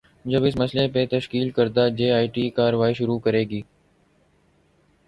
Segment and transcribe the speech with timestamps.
[0.25, 3.61] جب اس مسئلے پہ تشکیل کردہ جے آئی ٹی کارروائی شروع کرے گی۔